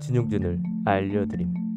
[0.00, 1.69] 진용진을 알려드림.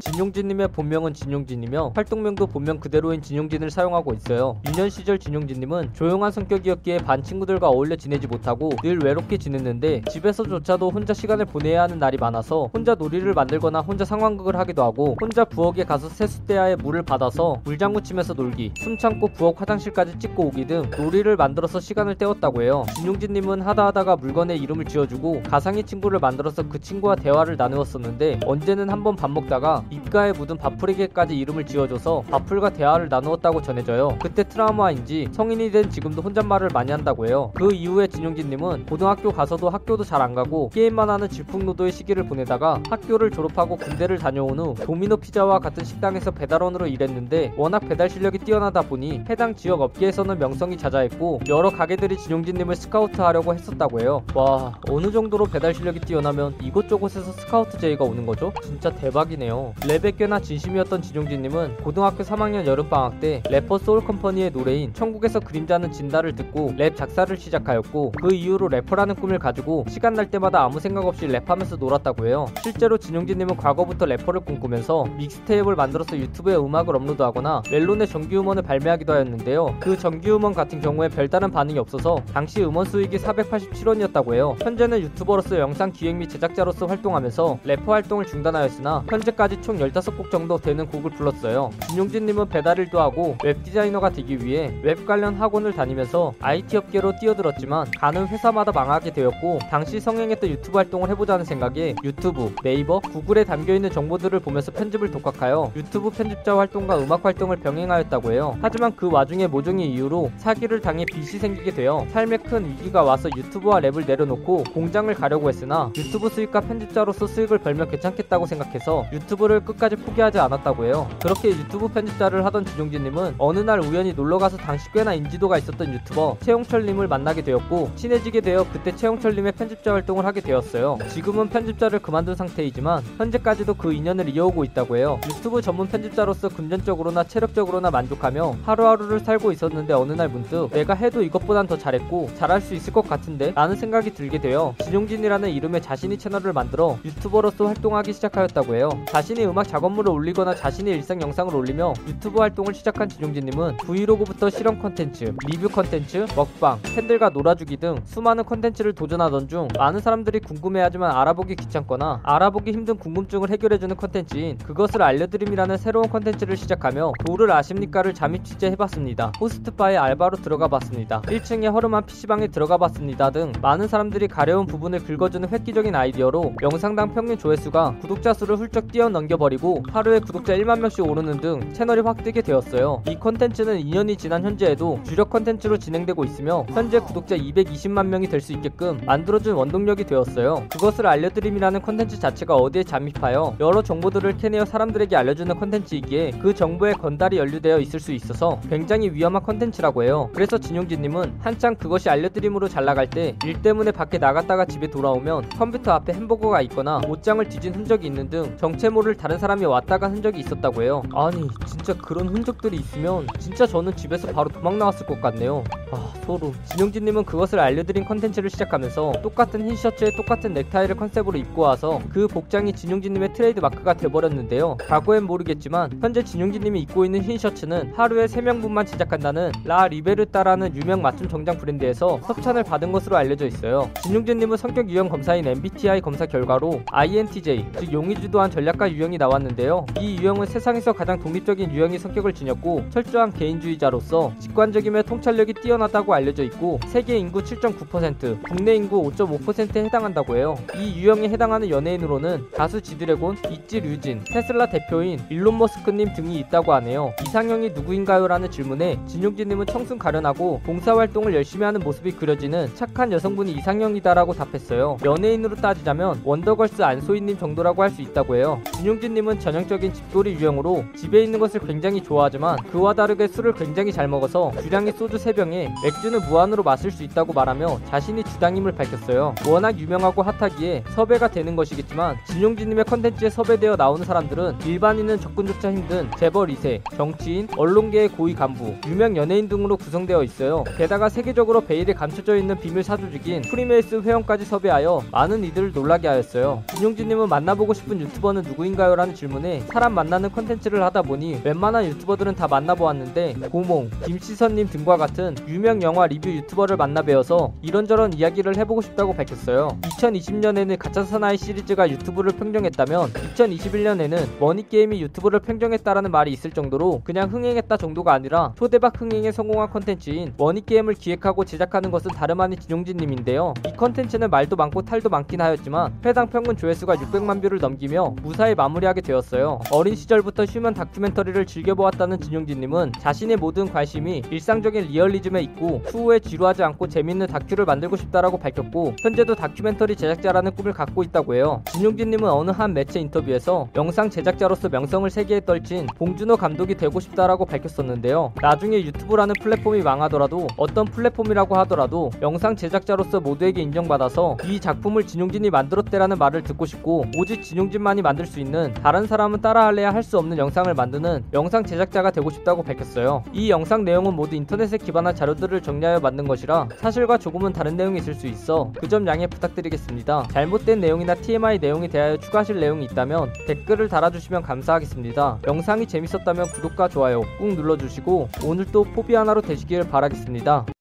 [0.00, 4.60] 진용진님의 본명은 진용진이며 활동명도 본명 그대로인 진용진을 사용하고 있어요.
[4.66, 11.14] 유년 시절 진용진님은 조용한 성격이었기에 반 친구들과 어울려 지내지 못하고 늘 외롭게 지냈는데 집에서조차도 혼자
[11.14, 16.08] 시간을 보내야 하는 날이 많아서 혼자 놀이를 만들거나 혼자 상황극을 하기도 하고 혼자 부엌에 가서
[16.08, 21.78] 세숫대야에 물을 받아서 물장구 치면서 놀기, 숨 참고 부엌 화장실까지 찍고 오기 등 놀이를 만들어서
[21.78, 22.84] 시간을 때웠다고 해요.
[22.96, 29.14] 진용진님은 하다 하다가 물건에 이름을 지어주고 가상의 친구를 만들어서 그 친구와 대화를 나누었었는데 언제는 한번
[29.14, 34.18] 밥 먹다가 입가에 묻은 밥풀에게까지 이름을 지어줘서 밥풀과 대화를 나누었다고 전해져요.
[34.20, 37.52] 그때 트라우마인지 성인이 된 지금도 혼잣말을 많이 한다고 해요.
[37.54, 43.30] 그 이후에 진용진님은 고등학교 가서도 학교도 잘 안 가고 게임만 하는 질풍노도의 시기를 보내다가 학교를
[43.30, 49.24] 졸업하고 군대를 다녀온 후 도미노 피자와 같은 식당에서 배달원으로 일했는데 워낙 배달 실력이 뛰어나다 보니
[49.28, 54.22] 해당 지역 업계에서는 명성이 자자했고 여러 가게들이 진용진님을 스카우트하려고 했었다고 해요.
[54.34, 58.52] 와 어느 정도로 배달 실력이 뛰어나면 이곳저곳에서 스카우트 제의가 오는 거죠?
[58.62, 59.73] 진짜 대박이네요.
[59.80, 66.72] 랩에 꽤나 진심이었던 진용진님은 고등학교 3학년 여름방학 때 래퍼 소울컴퍼니의 노래인 천국에서 그림자는 진다를 듣고
[66.76, 71.78] 랩 작사를 시작하였고 그 이후로 래퍼라는 꿈을 가지고 시간 날 때마다 아무 생각 없이 랩하면서
[71.78, 72.46] 놀았다고 해요.
[72.62, 79.76] 실제로 진용진님은 과거부터 래퍼를 꿈꾸면서 mixtape를 만들어서 유튜브에 음악을 업로드하거나 멜론의 정규 음원을 발매하기도 하였는데요.
[79.80, 84.56] 그 정규 음원 같은 경우에 별다른 반응이 없어서 당시 음원 수익이 487원이었다고 해요.
[84.62, 90.86] 현재는 유튜버로서 영상 기획 및 제작자로서 활동하면서 래퍼 활동을 중단하였으나 현재까지 총 15곡 정도 되는
[90.86, 91.70] 곡을 불렀어요.
[91.88, 97.86] 진용진님은 배달 일도 하고 웹 디자이너가 되기 위해 웹 관련 학원을 다니면서 IT 업계로 뛰어들었지만
[97.98, 104.38] 가는 회사마다 망하게 되었고 당시 성행했던 유튜브 활동을 해보자는 생각에 유튜브, 네이버, 구글에 담겨있는 정보들을
[104.40, 108.58] 보면서 편집을 독학하여 유튜브 편집자 활동과 음악 활동을 병행하였다고 해요.
[108.60, 113.80] 하지만 그 와중에 모종의 이유로 사기를 당해 빚이 생기게 되어 삶에 큰 위기가 와서 유튜브와
[113.80, 120.38] 랩을 내려놓고 공장을 가려고 했으나 유튜브 수익과 편집자로서 수익을 벌면 괜찮겠다고 생각해서 유튜브를 끝까지 포기하지
[120.38, 121.08] 않았다고 해요.
[121.22, 127.08] 그렇게 유튜브 편집자를 하던 진용진님은 어느 날 우연히 놀러가서 당시 꽤나 인지도가 있었던 유튜버 최용철님을
[127.08, 130.98] 만나게 되었고 친해지게 되어 그때 최용철님의 편집자 활동을 하게 되었어요.
[131.10, 135.20] 지금은 편집자를 그만둔 상태이지만 현재까지도 그 인연을 이어오고 있다고 해요.
[135.28, 141.66] 유튜브 전문 편집자로서 금전적으로나 체력적으로나 만족하며 하루하루를 살고 있었는데 어느 날 문득 내가 해도 이것보단
[141.66, 146.52] 더 잘했고 잘할 수 있을 것 같은데 라는 생각이 들게 되어 진용진이라는 이름의 자신이 채널을
[146.52, 148.90] 만들어 유튜버로서 활동하기 시작하였다고 해요.
[149.08, 155.34] 자신이 음악 작업물을 올리거나 자신의 일상 영상을 올리며 유튜브 활동을 시작한 진용진님은 브이로그부터 실험 컨텐츠,
[155.46, 162.20] 리뷰 컨텐츠, 먹방, 팬들과 놀아주기 등 수많은 컨텐츠를 도전하던 중 많은 사람들이 궁금해하지만 알아보기 귀찮거나
[162.22, 169.32] 알아보기 힘든 궁금증을 해결해주는 컨텐츠인 그것을 알려드림이라는 새로운 컨텐츠를 시작하며 도를 아십니까를 잠입 취재해봤습니다.
[169.40, 171.22] 호스트바에 알바로 들어가봤습니다.
[171.22, 177.96] 1층에 허름한 PC방에 들어가봤습니다 등 많은 사람들이 가려운 부분을 긁어주는 획기적인 아이디어로 영상당 평균 조회수가
[178.00, 183.02] 구독자 수를 훌쩍 뛰어넘겨 버리고 하루에 구독자 1만 명씩 오르는 등 채널이 확 뜨게 되었어요.
[183.08, 188.52] 이 컨텐츠는 2년이 지난 현재에도 주력 컨텐츠로 진행되고 있으며 현재 구독자 220만 명이 될 수
[188.52, 190.64] 있게끔 만들어준 원동력이 되었어요.
[190.70, 197.38] 그것을 알려드림이라는 컨텐츠 자체가 어디에 잠입하여 여러 정보들을 캐내어 사람들에게 알려주는 컨텐츠이기에 그 정보에 건달이
[197.38, 200.28] 연루되어 있을 수 있어서 굉장히 위험한 컨텐츠라고 해요.
[200.34, 205.92] 그래서 진용진님은 한창 그것을 알려드림으로 잘 나갈 때 일 때문에 밖에 나갔다가 집에 돌아오면 컴퓨터
[205.92, 210.40] 앞에 햄버거가 있거나 옷장을 뒤진 흔적이 있는 등 정체 모를 다른 사람이 왔다 간 흔적이
[210.40, 211.02] 있었다고 해요.
[211.14, 215.64] 아니 진짜 그런 흔적들이 있으면 진짜 저는 집에서 바로 도망 나왔을 것 같네요.
[215.90, 216.52] 아 소름.
[216.66, 222.74] 진용진님은 그것을 알려드림 컨텐츠를 시작하면서 똑같은 흰 셔츠에 똑같은 넥타이를 컨셉으로 입고 와서 그 복장이
[222.74, 224.76] 진용진님의 트레이드 마크가 돼버렸는데요.
[224.86, 231.28] 과거엔 모르겠지만 현재 진용진님이 입고 있는 흰 셔츠는 하루에 3명분만 제작한다는 라 리베르타라는 유명 맞춤
[231.28, 233.88] 정장 브랜드에서 협찬을 받은 것으로 알려져 있어요.
[234.02, 239.86] 진용진님은 성격 유형 검사인 MBTI 검사 결과로 INTJ 즉 용의주도한 전략가 유형이 나왔는데요.
[239.98, 246.78] 이 유형은 세상에서 가장 독립적인 유형의 성격을 지녔고 철저한 개인주의자로서 직관적이며 통찰력이 뛰어나다고 알려져 있고
[246.86, 250.56] 세계 인구 7.9%, 국내 인구 5.5%에 해당한다고 해요.
[250.76, 257.12] 이 유형에 해당하는 연예인으로는 가수 지드래곤, 있지 류진, 테슬라 대표인 일론 머스크님 등이 있다고 하네요.
[257.26, 258.28] 이상형이 누구인가요?
[258.28, 264.98] 라는 질문에 진용진님은 청순 가련하고 봉사활동을 열심히 하는 모습이 그려지는 착한 여성분이 이상형이다라고 답했어요.
[265.04, 268.60] 연예인으로 따지자면 원더걸스 안소희님 정도라고 할 수 있다고 해요.
[268.74, 274.06] 진용 진용진님은 전형적인 집돌이 유형으로 집에 있는 것을 굉장히 좋아하지만 그와 다르게 술을 굉장히 잘
[274.06, 279.34] 먹어서 주량이 소주 3병에 맥주는 무한으로 마실 수 있다고 말하며 자신이 주당임을 밝혔어요.
[279.48, 286.48] 워낙 유명하고 핫하기에 섭외가 되는 것이겠지만 진용진님의 컨텐츠에 섭외되어 나오는 사람들은 일반인은 접근조차 힘든 재벌
[286.48, 290.64] 2세, 정치인, 언론계의 고위 간부, 유명 연예인 등으로 구성되어 있어요.
[290.76, 296.62] 게다가 세계적으로 베일에 감춰져 있는 비밀 사조직인 프리메이슨 회원까지 섭외하여 많은 이들을 놀라게 하였어요.
[296.74, 298.94] 진용진님은 만나보고 싶은 유튜버는 누구인가요?
[298.94, 305.36] 라는 질문에 사람 만나는 컨텐츠를 하다 보니 웬만한 유튜버들은 다 만나보았는데 고몽, 김시선님 등과 같은
[305.46, 309.78] 유명 영화 리뷰 유튜버를 만나 뵈어서 이런저런 이야기를 해보고 싶다고 밝혔어요.
[309.82, 317.76] 2020년에는 가짜 사나이 시리즈가 유튜브를 평정했다면 2021년에는 머니게임이 유튜브를 평정했다라는 말이 있을 정도로 그냥 흥행했다
[317.76, 323.54] 정도가 아니라 초대박 흥행에 성공한 컨텐츠인 머니게임을 기획하고 제작하는 것은 다름 아닌 진용진님인데요.
[323.66, 328.73] 이 컨텐츠는 말도 많고 탈도 많긴 하였지만 회당 평균 조회수가 600만 뷰를 넘기며 무사히 마무리
[328.86, 329.60] 하게 되었어요.
[329.72, 336.88] 어린 시절부터 휴먼 다큐멘터리를 즐겨보았다는 진용진님은 자신의 모든 관심이 일상적인 리얼리즘에 있고 추후에 지루하지 않고
[336.88, 341.62] 재밌는 다큐를 만들고 싶다라고 밝혔고 현재도 다큐멘터리 제작자라는 꿈을 갖고 있다고 해요.
[341.72, 348.32] 진용진님은 어느 한 매체 인터뷰에서 영상 제작자로서 명성을 세계에 떨친 봉준호 감독이 되고 싶다라고 밝혔었는데요.
[348.40, 356.18] 나중에 유튜브라는 플랫폼이 망하더라도 어떤 플랫폼이라고 하더라도 영상 제작자로서 모두에게 인정받아서 이 작품을 진용진이 만들었대라는
[356.18, 360.72] 말을 듣고 싶고 오직 진용진만이 만들 수 있는 다른 사람은 따라할래야 할 수 없는 영상을
[360.74, 363.24] 만드는 영상 제작자가 되고 싶다고 밝혔어요.
[363.32, 368.14] 이 영상 내용은 모두 인터넷에 기반한 자료들을 정리하여 만든 것이라 사실과 조금은 다른 내용이 있을
[368.14, 370.28] 수 있어 그 점 양해 부탁드리겠습니다.
[370.30, 375.38] 잘못된 내용이나 TMI 내용에 대하여 추가하실 내용이 있다면 댓글을 달아주시면 감사하겠습니다.
[375.46, 380.73] 영상이 재밌었다면 구독과 좋아요 꾹 눌러주시고 오늘도 포비 하나로 되시길 바라겠습니다.